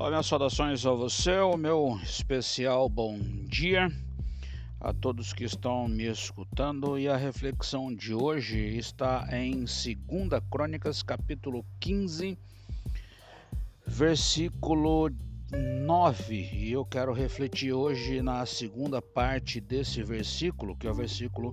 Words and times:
Olá, 0.00 0.08
minhas 0.08 0.28
saudações 0.28 0.86
a 0.86 0.92
você, 0.92 1.40
o 1.40 1.58
meu 1.58 2.00
especial 2.02 2.88
bom 2.88 3.18
dia 3.46 3.92
a 4.80 4.94
todos 4.94 5.34
que 5.34 5.44
estão 5.44 5.86
me 5.88 6.06
escutando 6.10 6.98
e 6.98 7.06
a 7.06 7.18
reflexão 7.18 7.94
de 7.94 8.14
hoje 8.14 8.78
está 8.78 9.28
em 9.30 9.56
2 9.58 9.68
Crônicas, 10.50 11.02
capítulo 11.02 11.66
15, 11.80 12.38
versículo 13.86 15.10
9. 15.52 16.34
E 16.50 16.72
eu 16.72 16.86
quero 16.86 17.12
refletir 17.12 17.74
hoje 17.74 18.22
na 18.22 18.46
segunda 18.46 19.02
parte 19.02 19.60
desse 19.60 20.02
versículo, 20.02 20.74
que 20.78 20.86
é 20.86 20.90
o 20.90 20.94
versículo, 20.94 21.50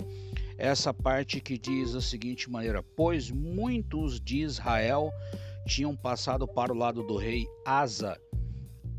essa 0.57 0.93
parte 0.93 1.41
que 1.41 1.57
diz 1.57 1.91
da 1.91 2.01
seguinte 2.01 2.49
maneira: 2.49 2.81
Pois 2.95 3.29
muitos 3.29 4.21
de 4.21 4.37
Israel 4.37 5.11
tinham 5.65 5.93
passado 5.93 6.47
para 6.47 6.71
o 6.71 6.77
lado 6.77 7.03
do 7.03 7.17
rei 7.17 7.45
Asa 7.65 8.17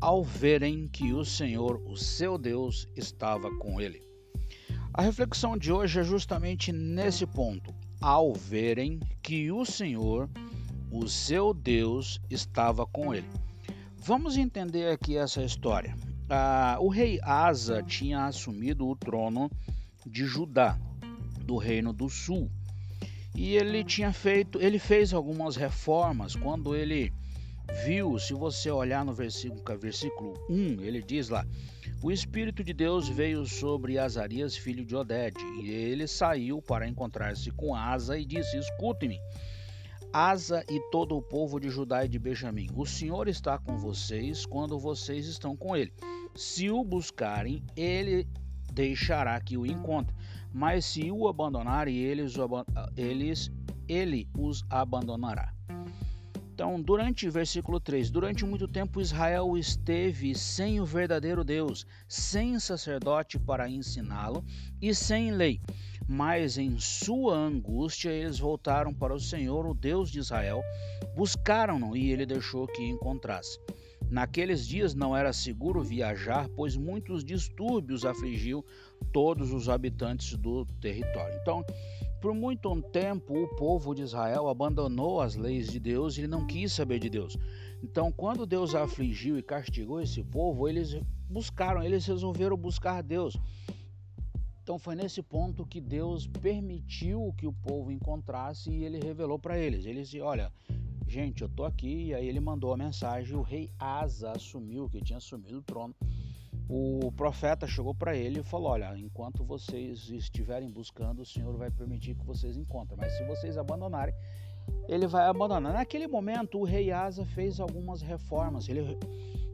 ao 0.01 0.23
verem 0.23 0.87
que 0.87 1.13
o 1.13 1.25
Senhor, 1.25 1.81
o 1.85 1.97
seu 1.97 2.37
Deus, 2.37 2.87
estava 2.95 3.53
com 3.57 3.81
ele. 3.81 4.01
A 4.93 5.01
reflexão 5.01 5.57
de 5.57 5.71
hoje 5.71 5.99
é 5.99 6.03
justamente 6.03 6.71
nesse 6.71 7.25
ponto. 7.25 7.73
Ao 8.01 8.33
verem 8.33 8.99
que 9.21 9.51
o 9.51 9.65
Senhor, 9.65 10.29
o 10.91 11.07
seu 11.07 11.53
Deus, 11.53 12.19
estava 12.29 12.85
com 12.85 13.13
ele. 13.13 13.27
Vamos 13.97 14.37
entender 14.37 14.89
aqui 14.89 15.17
essa 15.17 15.43
história. 15.43 15.95
Ah, 16.29 16.77
o 16.79 16.87
rei 16.87 17.19
Asa 17.21 17.83
tinha 17.83 18.25
assumido 18.25 18.87
o 18.87 18.95
trono 18.95 19.51
de 20.05 20.25
Judá, 20.25 20.79
do 21.41 21.57
reino 21.57 21.91
do 21.91 22.07
sul. 22.07 22.49
E 23.35 23.55
ele 23.55 23.83
tinha 23.83 24.13
feito, 24.13 24.61
ele 24.61 24.79
fez 24.79 25.13
algumas 25.13 25.55
reformas 25.55 26.35
quando 26.35 26.75
ele 26.75 27.11
viu, 27.85 28.17
se 28.19 28.33
você 28.33 28.69
olhar 28.69 29.05
no 29.05 29.13
versículo, 29.13 29.61
versículo 29.77 30.33
1, 30.49 30.81
ele 30.81 31.01
diz 31.01 31.29
lá: 31.29 31.45
O 32.01 32.11
Espírito 32.11 32.63
de 32.63 32.73
Deus 32.73 33.07
veio 33.07 33.45
sobre 33.45 33.97
Azarias, 33.97 34.55
filho 34.55 34.85
de 34.85 34.95
Oded, 34.95 35.35
e 35.61 35.69
ele 35.69 36.07
saiu 36.07 36.61
para 36.61 36.87
encontrar-se 36.87 37.51
com 37.51 37.75
Asa 37.75 38.17
e 38.17 38.25
disse: 38.25 38.57
Escute-me, 38.57 39.19
Asa 40.11 40.63
e 40.69 40.79
todo 40.91 41.15
o 41.15 41.21
povo 41.21 41.59
de 41.59 41.69
Judá 41.69 42.03
e 42.03 42.09
de 42.09 42.17
Benjamim, 42.17 42.67
o 42.75 42.85
Senhor 42.85 43.27
está 43.27 43.59
com 43.59 43.77
vocês 43.77 44.45
quando 44.45 44.79
vocês 44.79 45.27
estão 45.27 45.55
com 45.55 45.75
ele. 45.75 45.93
Se 46.35 46.69
o 46.69 46.83
buscarem, 46.83 47.63
ele 47.75 48.27
deixará 48.73 49.39
que 49.39 49.57
o 49.57 49.65
encontre. 49.65 50.15
Mas 50.51 50.85
se 50.85 51.11
o 51.11 51.27
abandonarem, 51.27 51.95
eles, 51.95 52.33
eles, 52.97 53.51
ele 53.87 54.27
os 54.35 54.63
abandonará. 54.69 55.53
Então, 56.59 56.81
durante 56.81 57.29
versículo 57.29 57.79
3, 57.79 58.09
durante 58.09 58.43
muito 58.43 58.67
tempo 58.67 58.99
Israel 58.99 59.57
esteve 59.57 60.35
sem 60.35 60.81
o 60.81 60.85
verdadeiro 60.85 61.41
Deus, 61.41 61.87
sem 62.05 62.59
sacerdote 62.59 63.39
para 63.39 63.69
ensiná-lo 63.69 64.43
e 64.81 64.93
sem 64.93 65.31
lei. 65.31 65.61
Mas 66.05 66.57
em 66.57 66.77
sua 66.77 67.37
angústia 67.37 68.09
eles 68.09 68.39
voltaram 68.39 68.93
para 68.93 69.13
o 69.13 69.19
Senhor, 69.21 69.65
o 69.65 69.73
Deus 69.73 70.11
de 70.11 70.19
Israel, 70.19 70.61
buscaram-no 71.15 71.95
e 71.95 72.11
ele 72.11 72.25
deixou 72.25 72.67
que 72.67 72.83
encontrasse. 72.83 73.57
Naqueles 74.09 74.67
dias 74.67 74.93
não 74.93 75.15
era 75.15 75.31
seguro 75.31 75.81
viajar, 75.81 76.49
pois 76.57 76.75
muitos 76.75 77.23
distúrbios 77.23 78.03
afligiu 78.03 78.65
todos 79.13 79.53
os 79.53 79.69
habitantes 79.69 80.35
do 80.35 80.65
território. 80.81 81.39
Então, 81.41 81.63
por 82.21 82.33
muito 82.33 82.81
tempo, 82.81 83.33
o 83.33 83.47
povo 83.55 83.95
de 83.95 84.01
Israel 84.01 84.49
abandonou 84.49 85.21
as 85.21 85.35
leis 85.35 85.67
de 85.67 85.79
Deus 85.79 86.17
e 86.17 86.27
não 86.27 86.45
quis 86.45 86.73
saber 86.73 86.99
de 86.99 87.09
Deus. 87.09 87.37
Então, 87.81 88.11
quando 88.11 88.45
Deus 88.45 88.75
afligiu 88.75 89.37
e 89.37 89.43
castigou 89.43 90.01
esse 90.01 90.23
povo, 90.23 90.67
eles 90.67 90.99
buscaram, 91.29 91.81
eles 91.81 92.05
resolveram 92.05 92.57
buscar 92.57 93.01
Deus. 93.01 93.37
Então, 94.61 94.77
foi 94.77 94.95
nesse 94.95 95.23
ponto 95.23 95.65
que 95.65 95.79
Deus 95.79 96.27
permitiu 96.27 97.33
que 97.37 97.47
o 97.47 97.53
povo 97.53 97.91
encontrasse 97.91 98.69
e 98.69 98.83
ele 98.83 98.99
revelou 98.99 99.39
para 99.39 99.57
eles. 99.57 99.85
Ele 99.85 100.01
disse: 100.01 100.19
Olha, 100.19 100.51
gente, 101.07 101.41
eu 101.41 101.49
tô 101.49 101.63
aqui. 101.63 102.07
E 102.07 102.13
aí 102.13 102.27
ele 102.27 102.39
mandou 102.39 102.73
a 102.73 102.77
mensagem. 102.77 103.35
O 103.35 103.41
rei 103.41 103.71
Asa 103.79 104.31
assumiu, 104.33 104.89
que 104.89 105.01
tinha 105.01 105.17
assumido 105.17 105.57
o 105.57 105.63
trono 105.63 105.95
o 106.69 107.11
profeta 107.13 107.65
chegou 107.65 107.95
para 107.95 108.15
ele 108.15 108.41
e 108.41 108.43
falou: 108.43 108.69
Olha, 108.69 108.95
enquanto 108.95 109.43
vocês 109.43 110.07
estiverem 110.11 110.69
buscando, 110.69 111.23
o 111.23 111.25
Senhor 111.25 111.57
vai 111.57 111.71
permitir 111.71 112.13
que 112.13 112.23
vocês 112.23 112.55
encontrem, 112.55 112.95
mas 112.95 113.17
se 113.17 113.23
vocês 113.25 113.57
abandonarem, 113.57 114.13
ele 114.87 115.07
vai 115.07 115.25
abandonar. 115.25 115.73
Naquele 115.73 116.07
momento, 116.07 116.59
o 116.59 116.63
rei 116.63 116.91
Asa 116.91 117.25
fez 117.25 117.59
algumas 117.59 118.03
reformas. 118.03 118.69
Ele, 118.69 118.95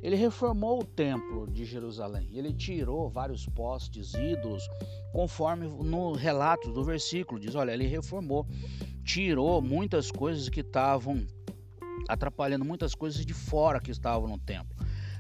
ele 0.03 0.17
reformou 0.17 0.81
o 0.81 0.83
templo 0.83 1.49
de 1.49 1.63
Jerusalém. 1.63 2.27
Ele 2.33 2.51
tirou 2.51 3.09
vários 3.09 3.47
postes, 3.47 4.13
ídolos, 4.13 4.67
conforme 5.13 5.67
no 5.67 6.11
relato 6.11 6.69
do 6.69 6.83
versículo 6.83 7.39
diz: 7.39 7.55
Olha, 7.55 7.71
ele 7.71 7.87
reformou, 7.87 8.45
tirou 9.05 9.61
muitas 9.61 10.11
coisas 10.11 10.49
que 10.49 10.59
estavam 10.59 11.25
atrapalhando, 12.09 12.65
muitas 12.65 12.93
coisas 12.93 13.25
de 13.25 13.33
fora 13.33 13.79
que 13.79 13.89
estavam 13.89 14.27
no 14.27 14.37
templo. 14.37 14.75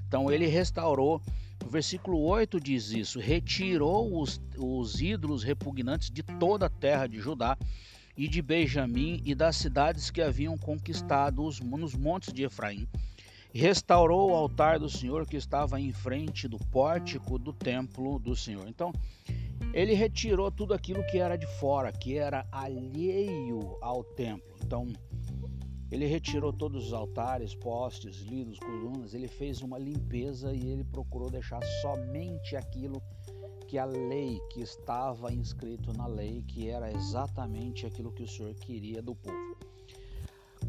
Então, 0.05 0.29
ele 0.29 0.45
restaurou 0.45 1.21
o 1.65 1.69
versículo 1.69 2.21
8 2.21 2.59
diz 2.61 2.91
isso: 2.91 3.19
retirou 3.19 4.21
os, 4.21 4.39
os 4.55 5.01
ídolos 5.01 5.43
repugnantes 5.43 6.11
de 6.11 6.21
toda 6.21 6.67
a 6.67 6.69
terra 6.69 7.07
de 7.07 7.19
Judá 7.19 7.57
e 8.15 8.27
de 8.27 8.39
Benjamim 8.39 9.19
e 9.25 9.33
das 9.33 9.55
cidades 9.55 10.11
que 10.11 10.21
haviam 10.21 10.55
conquistado 10.57 11.43
os, 11.43 11.59
nos 11.59 11.95
montes 11.95 12.31
de 12.31 12.43
Efraim. 12.43 12.87
Restaurou 13.51 14.31
o 14.31 14.35
altar 14.35 14.77
do 14.77 14.89
Senhor 14.89 15.25
que 15.25 15.37
estava 15.37 15.79
em 15.79 15.91
frente 15.91 16.47
do 16.47 16.57
pórtico 16.57 17.39
do 17.39 17.51
templo 17.51 18.19
do 18.19 18.35
Senhor. 18.35 18.67
Então, 18.67 18.93
ele 19.73 19.93
retirou 19.93 20.51
tudo 20.51 20.73
aquilo 20.73 21.03
que 21.07 21.17
era 21.17 21.35
de 21.35 21.47
fora, 21.59 21.91
que 21.91 22.15
era 22.15 22.45
alheio 22.51 23.77
ao 23.81 24.03
templo. 24.03 24.55
Então, 24.63 24.93
ele 25.91 26.05
retirou 26.07 26.51
todos 26.51 26.87
os 26.87 26.93
altares, 26.93 27.53
postes, 27.53 28.17
lidos, 28.17 28.59
colunas, 28.59 29.13
ele 29.13 29.27
fez 29.27 29.61
uma 29.61 29.77
limpeza 29.77 30.53
e 30.53 30.67
ele 30.67 30.83
procurou 30.83 31.29
deixar 31.29 31.61
somente 31.81 32.55
aquilo 32.55 33.01
que 33.67 33.77
a 33.77 33.85
lei 33.85 34.39
que 34.51 34.61
estava 34.61 35.31
inscrito 35.33 35.93
na 35.93 36.07
lei, 36.07 36.43
que 36.47 36.69
era 36.69 36.91
exatamente 36.91 37.85
aquilo 37.85 38.11
que 38.11 38.23
o 38.23 38.27
Senhor 38.27 38.53
queria 38.55 39.01
do 39.01 39.15
povo. 39.15 39.57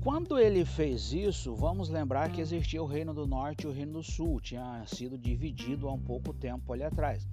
Quando 0.02 0.38
ele 0.38 0.64
fez 0.64 1.12
isso, 1.12 1.54
vamos 1.54 1.88
lembrar 1.88 2.30
que 2.30 2.40
existia 2.40 2.82
o 2.82 2.86
Reino 2.86 3.12
do 3.12 3.26
Norte 3.26 3.64
e 3.64 3.66
o 3.66 3.72
Reino 3.72 3.94
do 3.94 4.02
Sul, 4.02 4.40
tinha 4.40 4.84
sido 4.86 5.18
dividido 5.18 5.88
há 5.88 5.92
um 5.92 6.00
pouco 6.00 6.32
tempo 6.32 6.72
ali 6.72 6.84
atrás. 6.84 7.26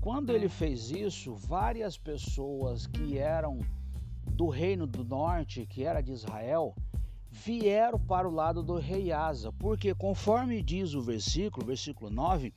Quando 0.00 0.30
ele 0.30 0.48
fez 0.48 0.90
isso, 0.90 1.34
várias 1.34 1.98
pessoas 1.98 2.86
que 2.86 3.18
eram 3.18 3.60
do 4.32 4.48
Reino 4.48 4.86
do 4.86 5.04
Norte, 5.04 5.66
que 5.66 5.84
era 5.84 6.00
de 6.00 6.12
Israel, 6.12 6.74
vieram 7.30 7.98
para 7.98 8.28
o 8.28 8.34
lado 8.34 8.62
do 8.62 8.76
rei 8.76 9.12
Asa, 9.12 9.52
porque 9.52 9.94
conforme 9.94 10.62
diz 10.62 10.94
o 10.94 11.02
versículo, 11.02 11.66
versículo 11.66 12.10
9, 12.10 12.52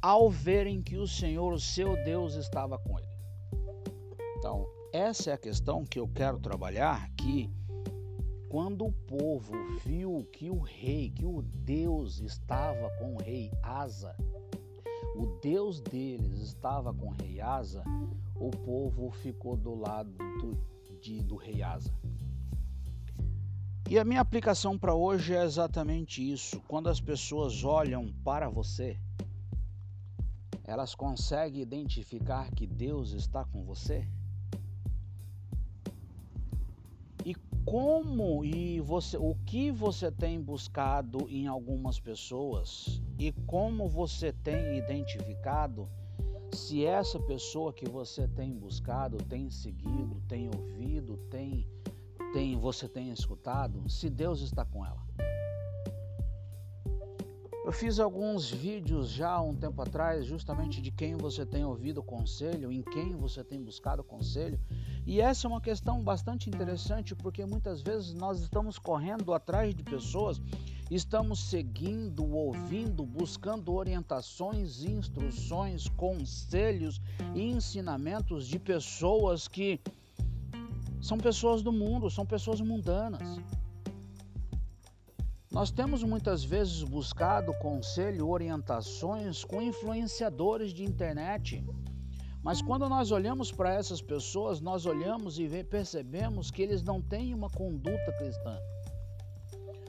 ao 0.00 0.30
verem 0.30 0.82
que 0.82 0.96
o 0.96 1.06
Senhor, 1.06 1.52
o 1.52 1.60
seu 1.60 1.94
Deus, 2.04 2.34
estava 2.34 2.78
com 2.78 2.98
ele. 2.98 3.08
Então, 4.38 4.66
essa 4.92 5.30
é 5.30 5.32
a 5.34 5.38
questão 5.38 5.84
que 5.84 5.98
eu 5.98 6.08
quero 6.08 6.38
trabalhar, 6.38 7.10
que 7.16 7.50
quando 8.48 8.86
o 8.86 8.92
povo 8.92 9.52
viu 9.84 10.26
que 10.32 10.50
o 10.50 10.58
rei, 10.58 11.10
que 11.10 11.24
o 11.24 11.42
Deus 11.42 12.20
estava 12.20 12.90
com 12.98 13.14
o 13.14 13.18
rei 13.18 13.50
Asa, 13.62 14.16
o 15.14 15.26
Deus 15.40 15.80
deles 15.80 16.38
estava 16.40 16.92
com 16.92 17.08
o 17.08 17.14
rei 17.14 17.40
Asa, 17.40 17.84
o 18.34 18.50
povo 18.50 19.10
ficou 19.10 19.56
do 19.56 19.74
lado 19.74 20.10
do, 20.40 20.58
de, 21.00 21.22
do 21.22 21.36
rei 21.36 21.62
Asa. 21.62 21.94
E 23.90 23.98
a 23.98 24.04
minha 24.04 24.20
aplicação 24.20 24.78
para 24.78 24.94
hoje 24.94 25.34
é 25.34 25.42
exatamente 25.42 26.22
isso. 26.22 26.62
Quando 26.68 26.88
as 26.88 27.00
pessoas 27.00 27.64
olham 27.64 28.14
para 28.22 28.48
você, 28.48 28.96
elas 30.62 30.94
conseguem 30.94 31.60
identificar 31.60 32.52
que 32.52 32.68
Deus 32.68 33.10
está 33.10 33.44
com 33.44 33.64
você? 33.64 34.06
E 37.26 37.34
como 37.64 38.44
e 38.44 38.78
você, 38.78 39.16
o 39.16 39.34
que 39.44 39.72
você 39.72 40.08
tem 40.08 40.40
buscado 40.40 41.28
em 41.28 41.48
algumas 41.48 41.98
pessoas 41.98 43.02
e 43.18 43.32
como 43.44 43.88
você 43.88 44.32
tem 44.32 44.78
identificado 44.78 45.88
se 46.54 46.86
essa 46.86 47.18
pessoa 47.18 47.72
que 47.72 47.88
você 47.88 48.28
tem 48.28 48.56
buscado, 48.56 49.16
tem 49.16 49.50
seguido, 49.50 50.22
tem 50.28 50.48
ouvido, 50.48 51.16
tem 51.28 51.66
tem, 52.32 52.58
você 52.58 52.88
tem 52.88 53.10
escutado, 53.10 53.88
se 53.88 54.08
Deus 54.08 54.40
está 54.40 54.64
com 54.64 54.84
ela. 54.84 55.00
Eu 57.62 57.72
fiz 57.72 58.00
alguns 58.00 58.50
vídeos 58.50 59.10
já 59.10 59.30
há 59.30 59.40
um 59.42 59.54
tempo 59.54 59.80
atrás, 59.82 60.24
justamente 60.24 60.80
de 60.80 60.90
quem 60.90 61.14
você 61.14 61.44
tem 61.46 61.64
ouvido 61.64 62.02
conselho, 62.02 62.72
em 62.72 62.82
quem 62.82 63.14
você 63.14 63.44
tem 63.44 63.62
buscado 63.62 64.02
conselho, 64.02 64.58
E 65.06 65.20
essa 65.20 65.46
é 65.46 65.48
uma 65.48 65.60
questão 65.60 66.02
bastante 66.02 66.48
interessante 66.48 67.14
porque 67.14 67.44
muitas 67.44 67.80
vezes 67.80 68.12
nós 68.12 68.40
estamos 68.40 68.78
correndo 68.78 69.32
atrás 69.32 69.74
de 69.74 69.82
pessoas, 69.82 70.40
estamos 70.90 71.38
seguindo, 71.48 72.24
ouvindo, 72.34 73.04
buscando 73.04 73.72
orientações, 73.72 74.82
instruções, 74.82 75.88
conselhos 75.90 77.00
e 77.34 77.42
ensinamentos 77.42 78.46
de 78.46 78.58
pessoas 78.58 79.46
que 79.46 79.80
são 81.00 81.18
pessoas 81.18 81.62
do 81.62 81.72
mundo, 81.72 82.10
são 82.10 82.26
pessoas 82.26 82.60
mundanas. 82.60 83.40
Nós 85.50 85.70
temos 85.70 86.04
muitas 86.04 86.44
vezes 86.44 86.82
buscado 86.84 87.52
conselho, 87.54 88.28
orientações 88.28 89.44
com 89.44 89.60
influenciadores 89.60 90.72
de 90.72 90.84
internet. 90.84 91.64
Mas 92.42 92.62
quando 92.62 92.88
nós 92.88 93.10
olhamos 93.10 93.50
para 93.50 93.74
essas 93.74 94.00
pessoas, 94.00 94.60
nós 94.60 94.86
olhamos 94.86 95.38
e 95.38 95.64
percebemos 95.64 96.50
que 96.50 96.62
eles 96.62 96.82
não 96.82 97.02
têm 97.02 97.34
uma 97.34 97.50
conduta 97.50 98.12
cristã. 98.16 98.56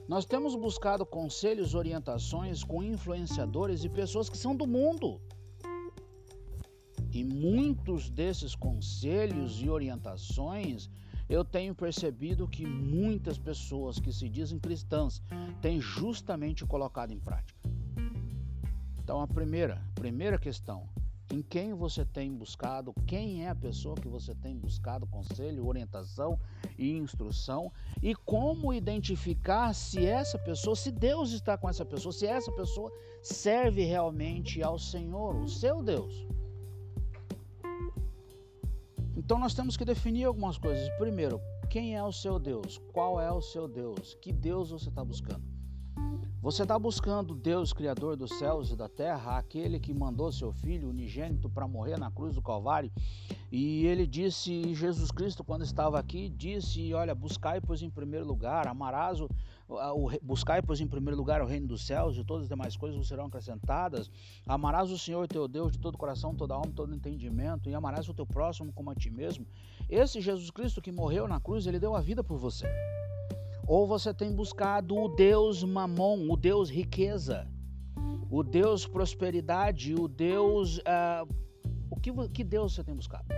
Nós 0.08 0.26
temos 0.26 0.56
buscado 0.56 1.06
conselhos, 1.06 1.76
orientações 1.76 2.64
com 2.64 2.84
influenciadores 2.84 3.84
e 3.84 3.90
pessoas 3.90 4.30
que 4.30 4.38
são 4.38 4.56
do 4.56 4.68
mundo. 4.68 5.22
E 7.14 7.24
muitos 7.24 8.10
desses 8.10 8.56
conselhos 8.56 9.62
e 9.62 9.70
orientações 9.70 10.90
eu 11.28 11.46
tenho 11.46 11.74
percebido 11.74 12.48
que 12.48 12.66
muitas 12.66 13.38
pessoas 13.38 14.00
que 14.00 14.12
se 14.12 14.28
dizem 14.28 14.60
cristãs 14.60 15.22
têm 15.62 15.80
justamente 15.80 16.66
colocado 16.66 17.12
em 17.12 17.20
prática. 17.20 17.60
Então 19.02 19.22
a 19.22 19.28
primeira, 19.28 19.82
primeira 19.96 20.38
questão, 20.38 20.90
em 21.32 21.42
quem 21.42 21.74
você 21.74 22.04
tem 22.04 22.34
buscado, 22.34 22.94
quem 23.08 23.46
é 23.46 23.50
a 23.50 23.56
pessoa 23.56 23.96
que 23.96 24.10
você 24.10 24.36
tem 24.36 24.58
buscado 24.58 25.08
conselho, 25.08 25.66
orientação 25.66 26.38
e 26.78 26.92
instrução 26.92 27.72
e 28.02 28.14
como 28.14 28.74
identificar 28.74 29.74
se 29.74 30.06
essa 30.06 30.38
pessoa, 30.38 30.76
se 30.76 30.92
Deus 30.92 31.32
está 31.32 31.58
com 31.58 31.70
essa 31.70 31.86
pessoa, 31.86 32.12
se 32.12 32.26
essa 32.26 32.52
pessoa 32.52 32.92
serve 33.22 33.86
realmente 33.86 34.62
ao 34.62 34.78
Senhor, 34.78 35.36
o 35.38 35.48
seu 35.48 35.82
Deus. 35.82 36.28
Então 39.32 39.40
nós 39.40 39.54
temos 39.54 39.78
que 39.78 39.86
definir 39.86 40.26
algumas 40.26 40.58
coisas. 40.58 40.90
Primeiro, 40.98 41.40
quem 41.70 41.96
é 41.96 42.04
o 42.04 42.12
seu 42.12 42.38
Deus? 42.38 42.78
Qual 42.92 43.18
é 43.18 43.32
o 43.32 43.42
seu 43.42 43.66
Deus? 43.66 44.14
Que 44.16 44.30
Deus 44.30 44.72
você 44.72 44.90
está 44.90 45.06
buscando? 45.06 45.61
Você 46.42 46.64
está 46.64 46.80
buscando 46.80 47.36
Deus, 47.36 47.72
Criador 47.72 48.16
dos 48.18 48.40
céus 48.40 48.72
e 48.72 48.76
da 48.76 48.90
terra, 48.90 49.38
aquele 49.38 49.80
que 49.80 49.94
mandou 49.94 50.32
seu 50.32 50.52
Filho 50.52 50.90
unigênito 50.90 51.48
para 51.48 51.68
morrer 51.68 52.00
na 52.00 52.10
cruz 52.10 52.34
do 52.34 52.42
Calvário. 52.42 52.92
E 53.52 53.86
ele 53.86 54.08
disse, 54.08 54.74
Jesus 54.74 55.12
Cristo, 55.12 55.44
quando 55.44 55.64
estava 55.64 56.00
aqui, 56.00 56.30
disse: 56.30 56.96
Olha, 56.96 57.14
buscai, 57.14 57.62
pois, 57.62 57.84
em 57.84 57.92
primeiro 57.92 58.26
lugar, 58.26 58.68
amarás 58.68 59.22
o, 59.22 59.30
buscai, 60.24 60.64
pois, 60.64 60.82
em 60.82 60.88
primeiro 60.88 61.16
lugar 61.16 61.44
o 61.44 61.46
reino 61.46 61.68
dos 61.68 61.86
céus, 61.86 62.18
e 62.18 62.24
todas 62.24 62.46
as 62.46 62.50
demais 62.50 62.76
coisas 62.76 63.08
serão 63.08 63.26
acrescentadas. 63.26 64.10
Amarás 64.48 64.90
o 64.90 64.98
Senhor 64.98 65.28
teu 65.28 65.48
Deus 65.48 65.74
de 65.74 65.78
todo 65.78 65.96
coração, 65.96 66.34
toda 66.34 66.56
alma, 66.56 66.74
todo 66.76 66.96
entendimento, 66.96 67.70
e 67.70 67.76
amarás 67.76 68.10
o 68.10 68.16
teu 68.16 68.26
próximo 68.26 68.74
como 68.74 68.90
a 68.90 68.96
ti 68.96 69.12
mesmo. 69.12 69.46
Esse 69.88 70.20
Jesus 70.20 70.50
Cristo 70.50 70.82
que 70.82 70.92
morreu 70.92 71.28
na 71.28 71.40
cruz, 71.40 71.68
ele 71.68 71.80
deu 71.80 71.96
a 71.96 72.02
vida 72.02 72.24
por 72.24 72.40
você. 72.40 72.68
Ou 73.72 73.88
você 73.88 74.14
tem 74.14 74.36
buscado 74.36 74.98
o 74.98 75.08
Deus 75.08 75.64
Mamon, 75.64 76.30
o 76.30 76.36
Deus 76.36 76.70
riqueza, 76.70 77.48
o 78.30 78.44
Deus 78.44 78.86
prosperidade, 78.86 79.96
o 79.96 80.10
Deus. 80.10 80.80
Uh, 80.80 81.34
o 81.90 81.96
que, 81.96 82.12
que 82.34 82.44
Deus 82.44 82.74
você 82.74 82.84
tem 82.84 82.94
buscado? 82.94 83.30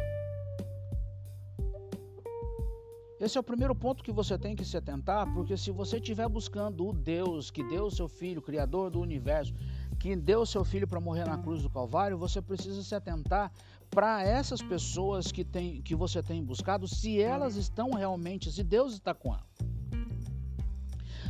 Esse 3.20 3.38
é 3.38 3.42
o 3.42 3.44
primeiro 3.44 3.76
ponto 3.76 4.04
que 4.04 4.12
você 4.12 4.36
tem 4.36 4.56
que 4.56 4.66
se 4.66 4.76
atentar, 4.76 5.32
porque 5.36 5.56
se 5.56 5.70
você 5.70 5.98
estiver 5.98 6.28
buscando 6.28 6.88
o 6.88 6.94
Deus 6.94 7.52
que 7.52 7.64
deu 7.64 7.92
seu 7.92 8.08
filho, 8.08 8.42
Criador 8.42 8.90
do 8.90 9.00
universo, 9.00 9.54
que 10.00 10.16
deu 10.16 10.48
seu 10.48 10.66
filho 10.66 10.88
para 10.88 11.00
morrer 11.00 11.26
na 11.26 11.38
cruz 11.38 11.62
do 11.62 11.70
Calvário, 11.70 12.18
você 12.18 12.42
precisa 12.42 12.82
se 12.82 12.96
atentar 12.96 13.52
para 13.92 14.24
essas 14.24 14.64
pessoas 14.64 15.32
que, 15.32 15.46
tem, 15.46 15.80
que 15.84 15.94
você 15.94 16.24
tem 16.24 16.44
buscado, 16.44 16.88
se 16.88 17.22
elas 17.22 17.56
estão 17.56 17.92
realmente, 17.92 18.52
se 18.52 18.64
Deus 18.64 18.94
está 18.94 19.14
com 19.14 19.32
elas. 19.32 19.53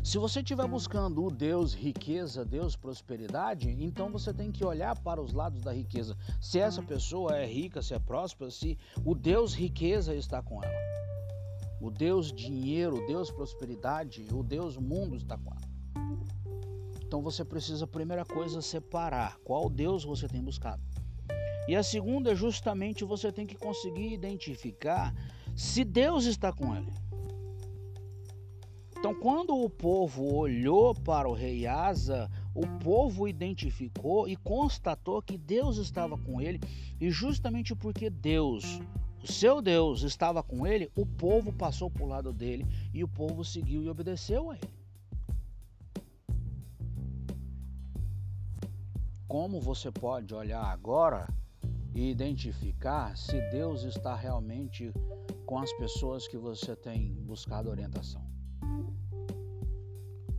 Se 0.03 0.17
você 0.17 0.41
estiver 0.41 0.67
buscando 0.67 1.23
o 1.23 1.31
Deus 1.31 1.73
riqueza, 1.73 2.43
Deus 2.43 2.75
prosperidade, 2.75 3.69
então 3.69 4.11
você 4.11 4.33
tem 4.33 4.51
que 4.51 4.65
olhar 4.65 4.99
para 4.99 5.21
os 5.21 5.31
lados 5.31 5.61
da 5.61 5.71
riqueza. 5.71 6.17
Se 6.41 6.59
essa 6.59 6.83
pessoa 6.83 7.37
é 7.37 7.45
rica, 7.45 7.81
se 7.81 7.93
é 7.93 7.99
próspera, 7.99 8.51
se 8.51 8.77
o 9.05 9.15
Deus 9.15 9.53
riqueza 9.53 10.13
está 10.13 10.43
com 10.43 10.61
ela. 10.61 10.75
O 11.79 11.89
Deus 11.89 12.33
dinheiro, 12.33 13.01
o 13.01 13.07
Deus 13.07 13.31
prosperidade, 13.31 14.27
o 14.33 14.43
Deus 14.43 14.75
mundo 14.75 15.15
está 15.15 15.37
com 15.37 15.51
ela. 15.51 15.73
Então 17.01 17.21
você 17.21 17.45
precisa, 17.45 17.87
primeira 17.87 18.25
coisa, 18.25 18.61
separar 18.61 19.37
qual 19.45 19.69
Deus 19.69 20.03
você 20.03 20.27
tem 20.27 20.43
buscado. 20.43 20.83
E 21.65 21.77
a 21.77 21.81
segunda 21.81 22.33
é 22.33 22.35
justamente 22.35 23.05
você 23.05 23.31
tem 23.31 23.47
que 23.47 23.55
conseguir 23.55 24.11
identificar 24.11 25.15
se 25.55 25.85
Deus 25.85 26.25
está 26.25 26.51
com 26.51 26.75
ele. 26.75 26.91
Então, 29.03 29.13
quando 29.13 29.53
o 29.53 29.69
povo 29.69 30.33
olhou 30.33 30.95
para 30.95 31.27
o 31.27 31.33
rei 31.33 31.67
Asa, 31.67 32.31
o 32.55 32.65
povo 32.81 33.27
identificou 33.27 34.29
e 34.29 34.37
constatou 34.37 35.21
que 35.21 35.37
Deus 35.37 35.75
estava 35.75 36.17
com 36.17 36.39
ele, 36.39 36.57
e 37.01 37.11
justamente 37.11 37.75
porque 37.75 38.09
Deus, 38.09 38.79
o 39.21 39.29
seu 39.29 39.61
Deus, 39.61 40.03
estava 40.03 40.41
com 40.41 40.65
ele, 40.65 40.89
o 40.95 41.05
povo 41.05 41.51
passou 41.51 41.91
para 41.91 42.01
o 42.01 42.07
lado 42.07 42.31
dele 42.31 42.65
e 42.93 43.03
o 43.03 43.07
povo 43.09 43.43
seguiu 43.43 43.83
e 43.83 43.89
obedeceu 43.89 44.51
a 44.51 44.55
ele. 44.55 44.73
Como 49.27 49.59
você 49.59 49.91
pode 49.91 50.33
olhar 50.33 50.63
agora 50.63 51.27
e 51.93 52.09
identificar 52.09 53.17
se 53.17 53.41
Deus 53.51 53.83
está 53.83 54.15
realmente 54.15 54.93
com 55.45 55.59
as 55.59 55.73
pessoas 55.73 56.25
que 56.25 56.37
você 56.37 56.73
tem 56.73 57.11
buscado 57.25 57.69
orientação? 57.69 58.32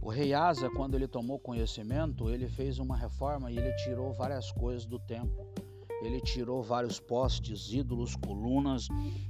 O 0.04 0.10
rei 0.10 0.34
Asa, 0.34 0.68
quando 0.68 0.96
ele 0.96 1.08
tomou 1.08 1.38
conhecimento, 1.38 2.28
ele 2.28 2.46
fez 2.46 2.78
uma 2.78 2.94
reforma 2.94 3.50
e 3.50 3.56
ele 3.56 3.72
tirou 3.76 4.12
várias 4.12 4.52
coisas 4.52 4.84
do 4.84 4.98
templo. 4.98 5.48
Ele 6.02 6.20
tirou 6.20 6.62
vários 6.62 7.00
postes, 7.00 7.72
ídolos, 7.72 8.14
colunas, 8.14 8.86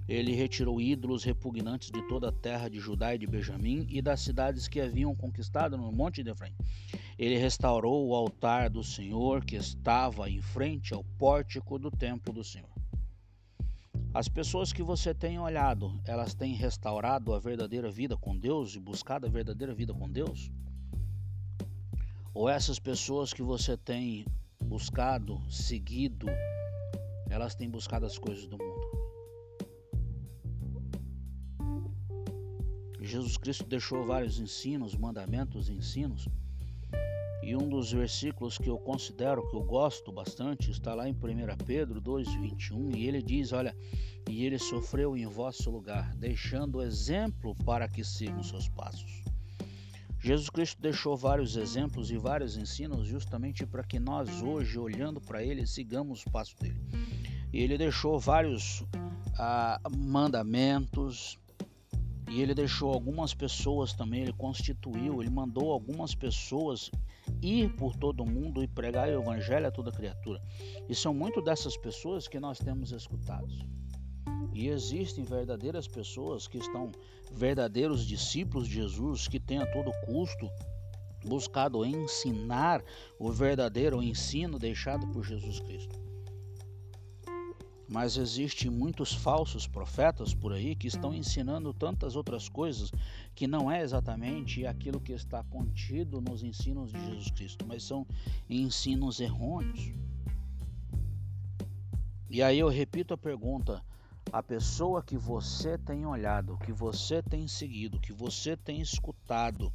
ele 0.08 0.34
retirou 0.34 0.80
ídolos 0.80 1.22
repugnantes 1.22 1.92
de 1.92 2.02
toda 2.08 2.30
a 2.30 2.32
terra 2.32 2.68
de 2.68 2.80
Judá 2.80 3.14
e 3.14 3.18
de 3.18 3.24
Benjamim 3.24 3.86
e 3.88 4.02
das 4.02 4.22
cidades 4.22 4.66
que 4.66 4.80
haviam 4.80 5.14
conquistado 5.14 5.76
no 5.76 5.92
Monte 5.92 6.24
de 6.24 6.30
Efraim. 6.30 6.56
Ele 7.16 7.38
restaurou 7.38 8.08
o 8.08 8.12
altar 8.16 8.68
do 8.68 8.82
Senhor 8.82 9.44
que 9.44 9.54
estava 9.54 10.28
em 10.28 10.42
frente 10.42 10.92
ao 10.92 11.04
pórtico 11.04 11.78
do 11.78 11.88
templo 11.88 12.32
do 12.32 12.42
Senhor. 12.42 12.74
As 14.12 14.28
pessoas 14.28 14.72
que 14.72 14.82
você 14.82 15.14
tem 15.14 15.38
olhado, 15.38 16.00
elas 16.04 16.34
têm 16.34 16.52
restaurado 16.54 17.32
a 17.32 17.38
verdadeira 17.38 17.92
vida 17.92 18.16
com 18.16 18.36
Deus 18.36 18.74
e 18.74 18.80
buscado 18.80 19.24
a 19.26 19.30
verdadeira 19.30 19.72
vida 19.72 19.94
com 19.94 20.10
Deus? 20.10 20.50
Ou 22.34 22.48
essas 22.48 22.80
pessoas 22.80 23.32
que 23.32 23.42
você 23.42 23.76
tem 23.76 24.26
buscado, 24.64 25.40
seguido, 25.48 26.26
elas 27.30 27.54
têm 27.54 27.70
buscado 27.70 28.04
as 28.04 28.18
coisas 28.18 28.46
do 28.46 28.58
mundo. 28.58 29.04
Jesus 33.00 33.36
Cristo 33.36 33.64
deixou 33.64 34.04
vários 34.04 34.40
ensinos, 34.40 34.96
mandamentos, 34.96 35.68
ensinos. 35.68 36.28
E 37.42 37.54
um 37.54 37.68
dos 37.68 37.92
versículos 37.92 38.58
que 38.58 38.68
eu 38.68 38.78
considero, 38.78 39.46
que 39.48 39.54
eu 39.54 39.62
gosto 39.62 40.10
bastante, 40.10 40.70
está 40.70 40.94
lá 40.94 41.06
em 41.06 41.12
1 41.12 41.16
Pedro 41.64 42.00
2,21, 42.00 42.96
e 42.96 43.06
ele 43.06 43.22
diz: 43.22 43.52
Olha, 43.52 43.76
e 44.28 44.44
ele 44.44 44.58
sofreu 44.58 45.16
em 45.16 45.26
vosso 45.26 45.70
lugar, 45.70 46.16
deixando 46.16 46.82
exemplo 46.82 47.54
para 47.64 47.86
que 47.86 48.02
sigam 48.02 48.42
seus 48.42 48.68
passos. 48.70 49.33
Jesus 50.24 50.48
Cristo 50.48 50.80
deixou 50.80 51.14
vários 51.18 51.54
exemplos 51.54 52.10
e 52.10 52.16
vários 52.16 52.56
ensinos 52.56 53.06
justamente 53.06 53.66
para 53.66 53.84
que 53.84 54.00
nós 54.00 54.40
hoje, 54.40 54.78
olhando 54.78 55.20
para 55.20 55.44
ele, 55.44 55.66
sigamos 55.66 56.24
o 56.24 56.30
passo 56.30 56.56
dele. 56.58 56.80
E 57.52 57.60
ele 57.60 57.76
deixou 57.76 58.18
vários 58.18 58.82
ah, 59.38 59.78
mandamentos 59.94 61.38
e 62.30 62.40
ele 62.40 62.54
deixou 62.54 62.90
algumas 62.90 63.34
pessoas 63.34 63.92
também, 63.92 64.22
ele 64.22 64.32
constituiu, 64.32 65.20
ele 65.20 65.28
mandou 65.28 65.70
algumas 65.70 66.14
pessoas 66.14 66.90
ir 67.42 67.76
por 67.76 67.94
todo 67.94 68.24
mundo 68.24 68.62
e 68.62 68.66
pregar 68.66 69.06
o 69.10 69.20
evangelho 69.20 69.66
a 69.66 69.70
toda 69.70 69.92
criatura. 69.92 70.40
E 70.88 70.94
são 70.94 71.12
muito 71.12 71.42
dessas 71.42 71.76
pessoas 71.76 72.26
que 72.26 72.40
nós 72.40 72.58
temos 72.58 72.92
escutado. 72.92 73.54
E 74.54 74.68
existem 74.68 75.24
verdadeiras 75.24 75.88
pessoas 75.88 76.46
que 76.46 76.58
estão 76.58 76.92
verdadeiros 77.32 78.06
discípulos 78.06 78.68
de 78.68 78.74
Jesus 78.74 79.26
que 79.26 79.40
têm 79.40 79.58
a 79.58 79.66
todo 79.66 79.90
custo 80.06 80.48
buscado 81.24 81.84
ensinar 81.84 82.82
o 83.18 83.32
verdadeiro 83.32 84.00
ensino 84.00 84.58
deixado 84.58 85.06
por 85.08 85.24
Jesus 85.24 85.58
Cristo. 85.58 85.98
Mas 87.88 88.16
existem 88.16 88.70
muitos 88.70 89.12
falsos 89.12 89.66
profetas 89.66 90.32
por 90.32 90.52
aí 90.52 90.74
que 90.74 90.86
estão 90.86 91.12
ensinando 91.12 91.74
tantas 91.74 92.16
outras 92.16 92.48
coisas 92.48 92.90
que 93.34 93.46
não 93.46 93.70
é 93.70 93.82
exatamente 93.82 94.64
aquilo 94.64 95.00
que 95.00 95.12
está 95.12 95.42
contido 95.44 96.20
nos 96.20 96.42
ensinos 96.42 96.92
de 96.92 96.98
Jesus 96.98 97.30
Cristo, 97.30 97.66
mas 97.66 97.82
são 97.82 98.06
ensinos 98.48 99.20
errôneos. 99.20 99.92
E 102.30 102.42
aí 102.42 102.58
eu 102.58 102.68
repito 102.68 103.12
a 103.14 103.18
pergunta: 103.18 103.84
a 104.32 104.42
pessoa 104.42 105.02
que 105.02 105.16
você 105.16 105.78
tem 105.78 106.06
olhado, 106.06 106.58
que 106.58 106.72
você 106.72 107.22
tem 107.22 107.46
seguido, 107.46 108.00
que 108.00 108.12
você 108.12 108.56
tem 108.56 108.80
escutado, 108.80 109.72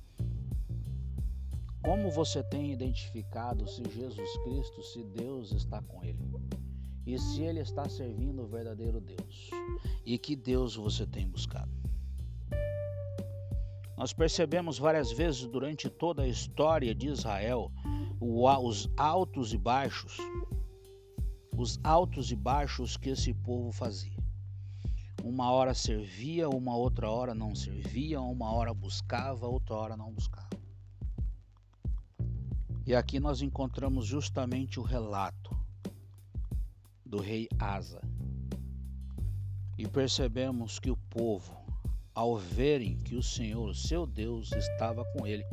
como 1.83 2.11
você 2.11 2.43
tem 2.43 2.71
identificado 2.71 3.67
se 3.67 3.83
Jesus 3.89 4.37
Cristo, 4.43 4.83
se 4.83 5.03
Deus 5.03 5.51
está 5.51 5.81
com 5.81 6.03
ele? 6.03 6.19
E 7.05 7.17
se 7.17 7.41
ele 7.41 7.59
está 7.59 7.87
servindo 7.87 8.43
o 8.43 8.47
verdadeiro 8.47 8.99
Deus? 8.99 9.49
E 10.05 10.17
que 10.17 10.35
Deus 10.35 10.75
você 10.75 11.07
tem 11.07 11.27
buscado? 11.27 11.71
Nós 13.97 14.13
percebemos 14.13 14.77
várias 14.77 15.11
vezes 15.11 15.45
durante 15.45 15.89
toda 15.89 16.23
a 16.23 16.27
história 16.27 16.93
de 16.93 17.07
Israel 17.07 17.71
os 18.21 18.89
altos 18.97 19.53
e 19.53 19.57
baixos, 19.57 20.17
os 21.57 21.79
altos 21.83 22.31
e 22.31 22.35
baixos 22.35 22.97
que 22.97 23.09
esse 23.09 23.33
povo 23.33 23.71
fazia. 23.71 24.18
Uma 25.23 25.51
hora 25.51 25.73
servia, 25.73 26.49
uma 26.49 26.75
outra 26.75 27.09
hora 27.09 27.33
não 27.33 27.53
servia, 27.53 28.21
uma 28.21 28.51
hora 28.51 28.73
buscava, 28.73 29.47
outra 29.47 29.75
hora 29.75 29.97
não 29.97 30.11
buscava. 30.11 30.49
E 32.85 32.95
aqui 32.95 33.19
nós 33.19 33.41
encontramos 33.41 34.05
justamente 34.05 34.79
o 34.79 34.83
relato 34.83 35.55
do 37.05 37.19
rei 37.19 37.47
Asa. 37.59 38.01
E 39.77 39.87
percebemos 39.87 40.79
que 40.79 40.89
o 40.89 40.97
povo, 41.09 41.55
ao 42.13 42.37
verem 42.37 42.97
que 42.97 43.15
o 43.15 43.23
Senhor, 43.23 43.75
seu 43.75 44.05
Deus, 44.05 44.51
estava 44.51 45.05
com 45.13 45.25
ele, 45.27 45.45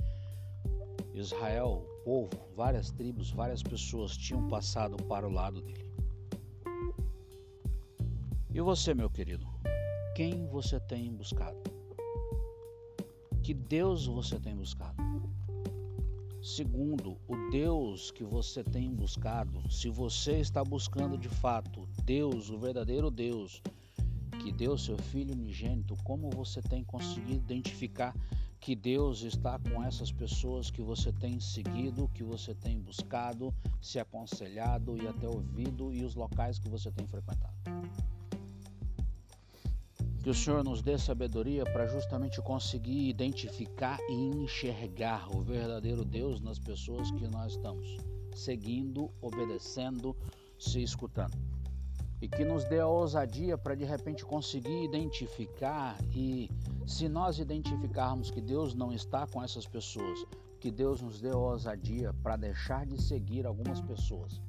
Israel, 1.15 1.87
o 1.87 2.05
povo, 2.05 2.31
várias 2.55 2.91
tribos, 2.91 3.31
várias 3.31 3.63
pessoas 3.63 4.17
tinham 4.17 4.49
passado 4.49 4.97
para 5.05 5.27
o 5.27 5.33
lado 5.33 5.61
dele. 5.63 5.93
E 8.53 8.61
você, 8.61 8.95
meu 8.95 9.11
querido? 9.11 9.56
Quem 10.17 10.47
você 10.47 10.81
tem 10.81 11.13
buscado? 11.13 11.59
Que 13.43 13.53
Deus 13.53 14.07
você 14.07 14.41
tem 14.41 14.57
buscado? 14.57 14.97
Segundo, 16.43 17.19
o 17.29 17.51
Deus 17.51 18.11
que 18.13 18.25
você 18.25 18.65
tem 18.65 18.95
buscado, 18.95 19.71
se 19.71 19.91
você 19.91 20.39
está 20.39 20.65
buscando 20.65 21.19
de 21.19 21.29
fato 21.29 21.87
Deus, 22.03 22.49
o 22.49 22.59
verdadeiro 22.59 23.11
Deus, 23.11 23.63
que 24.43 24.51
deu 24.51 24.79
seu 24.79 24.97
Filho 24.97 25.35
unigênito, 25.35 25.95
como 26.03 26.31
você 26.31 26.63
tem 26.63 26.83
conseguido 26.83 27.53
identificar 27.53 28.17
que 28.59 28.75
Deus 28.75 29.21
está 29.21 29.59
com 29.59 29.85
essas 29.85 30.11
pessoas 30.11 30.71
que 30.71 30.81
você 30.81 31.13
tem 31.13 31.39
seguido, 31.39 32.09
que 32.15 32.25
você 32.25 32.55
tem 32.55 32.81
buscado, 32.81 33.55
se 33.83 33.99
aconselhado 33.99 34.97
e 34.97 35.07
até 35.07 35.29
ouvido 35.29 35.93
e 35.93 36.03
os 36.03 36.15
locais 36.15 36.59
que 36.59 36.71
você 36.71 36.91
tem 36.91 37.07
frequentado? 37.07 37.56
Que 40.27 40.31
o 40.31 40.35
Senhor 40.35 40.65
nos 40.65 40.83
dê 40.83 40.99
sabedoria 40.99 41.63
para 41.63 41.87
justamente 41.87 42.43
conseguir 42.43 43.09
identificar 43.09 43.97
e 44.11 44.13
enxergar 44.13 45.31
o 45.31 45.41
verdadeiro 45.41 46.05
Deus 46.05 46.41
nas 46.41 46.59
pessoas 46.59 47.13
que 47.13 47.29
nós 47.29 47.53
estamos 47.53 47.97
seguindo, 48.35 49.09
obedecendo, 49.23 50.17
se 50.59 50.83
escutando. 50.83 51.39
E 52.21 52.27
que 52.27 52.45
nos 52.45 52.65
dê 52.65 52.81
a 52.81 52.89
ousadia 52.89 53.57
para 53.57 53.77
de 53.77 53.85
repente 53.85 54.25
conseguir 54.25 54.83
identificar 54.83 55.97
e 56.13 56.51
se 56.89 57.09
nós 57.09 57.39
identificarmos 57.39 58.29
que 58.29 58.41
Deus 58.41 58.75
não 58.75 58.93
está 58.93 59.29
com 59.29 59.41
essas 59.41 59.65
pessoas, 59.65 60.27
que 60.59 60.73
Deus 60.73 61.01
nos 61.01 61.21
dê 61.21 61.31
a 61.31 61.37
ousadia 61.37 62.13
para 62.25 62.35
deixar 62.35 62.85
de 62.85 63.01
seguir 63.01 63.47
algumas 63.47 63.81
pessoas, 63.81 64.43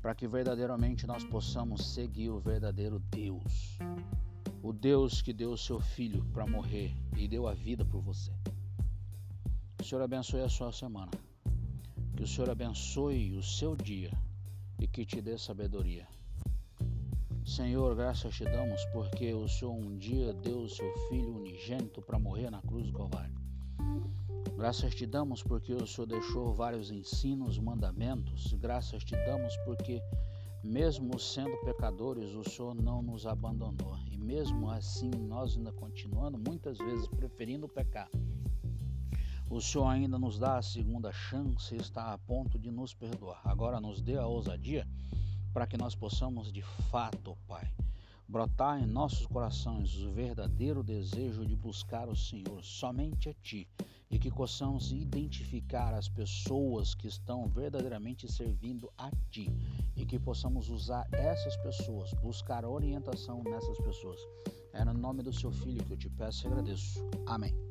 para 0.00 0.14
que 0.14 0.26
verdadeiramente 0.26 1.06
nós 1.06 1.22
possamos 1.24 1.92
seguir 1.92 2.30
o 2.30 2.40
verdadeiro 2.40 2.98
Deus 3.10 3.78
o 4.62 4.72
Deus 4.72 5.22
que 5.22 5.32
deu 5.32 5.52
o 5.52 5.58
seu 5.58 5.80
filho 5.80 6.24
para 6.32 6.46
morrer 6.46 6.94
e 7.16 7.26
deu 7.26 7.46
a 7.46 7.54
vida 7.54 7.84
por 7.84 8.00
você. 8.02 8.30
Que 9.76 9.84
o 9.84 9.86
Senhor 9.86 10.02
abençoe 10.02 10.42
a 10.42 10.48
sua 10.48 10.72
semana. 10.72 11.10
Que 12.16 12.22
o 12.22 12.26
Senhor 12.26 12.50
abençoe 12.50 13.32
o 13.32 13.42
seu 13.42 13.74
dia 13.74 14.12
e 14.78 14.86
que 14.86 15.06
te 15.06 15.20
dê 15.20 15.38
sabedoria. 15.38 16.06
Senhor, 17.44 17.96
graças 17.96 18.34
te 18.34 18.44
damos 18.44 18.84
porque 18.92 19.32
o 19.32 19.48
Senhor 19.48 19.72
um 19.72 19.96
dia 19.96 20.32
deu 20.34 20.60
o 20.60 20.68
seu 20.68 20.92
filho 21.08 21.34
unigênito 21.36 22.02
para 22.02 22.18
morrer 22.18 22.50
na 22.50 22.60
cruz 22.60 22.86
do 22.86 22.92
Calvário. 22.92 23.34
Graças 24.56 24.94
te 24.94 25.06
damos 25.06 25.42
porque 25.42 25.72
o 25.72 25.86
Senhor 25.86 26.06
deixou 26.06 26.52
vários 26.52 26.90
ensinos, 26.90 27.58
mandamentos. 27.58 28.52
Graças 28.54 29.02
te 29.02 29.16
damos 29.24 29.56
porque 29.64 30.02
mesmo 30.62 31.18
sendo 31.18 31.56
pecadores, 31.64 32.34
o 32.34 32.44
Senhor 32.44 32.74
não 32.74 33.00
nos 33.00 33.26
abandonou. 33.26 33.96
Mesmo 34.20 34.70
assim, 34.70 35.10
nós 35.10 35.56
ainda 35.56 35.72
continuando, 35.72 36.38
muitas 36.38 36.76
vezes 36.78 37.08
preferindo 37.08 37.66
pecar. 37.66 38.08
O 39.50 39.60
Senhor 39.60 39.88
ainda 39.88 40.18
nos 40.18 40.38
dá 40.38 40.58
a 40.58 40.62
segunda 40.62 41.10
chance 41.10 41.74
e 41.74 41.78
está 41.78 42.12
a 42.12 42.18
ponto 42.18 42.58
de 42.58 42.70
nos 42.70 42.94
perdoar. 42.94 43.40
Agora 43.44 43.80
nos 43.80 44.00
dê 44.00 44.16
a 44.16 44.26
ousadia 44.26 44.86
para 45.52 45.66
que 45.66 45.76
nós 45.76 45.94
possamos 45.94 46.52
de 46.52 46.62
fato, 46.62 47.36
Pai, 47.48 47.68
brotar 48.28 48.80
em 48.80 48.86
nossos 48.86 49.26
corações 49.26 49.96
o 49.96 50.12
verdadeiro 50.12 50.84
desejo 50.84 51.44
de 51.44 51.56
buscar 51.56 52.08
o 52.08 52.14
Senhor, 52.14 52.62
somente 52.62 53.30
a 53.30 53.34
Ti 53.34 53.66
e 54.10 54.18
que 54.18 54.30
possamos 54.30 54.92
identificar 54.92 55.94
as 55.94 56.08
pessoas 56.08 56.94
que 56.94 57.06
estão 57.06 57.46
verdadeiramente 57.48 58.30
servindo 58.30 58.92
a 58.98 59.10
Ti 59.30 59.48
e 59.96 60.04
que 60.04 60.18
possamos 60.18 60.68
usar 60.68 61.06
essas 61.12 61.56
pessoas, 61.58 62.12
buscar 62.14 62.64
orientação 62.64 63.42
nessas 63.44 63.78
pessoas. 63.78 64.20
É 64.72 64.84
no 64.84 64.92
nome 64.92 65.22
do 65.22 65.32
Seu 65.32 65.52
Filho 65.52 65.84
que 65.84 65.92
eu 65.92 65.96
te 65.96 66.10
peço 66.10 66.46
e 66.46 66.48
agradeço. 66.48 67.00
Amém. 67.26 67.69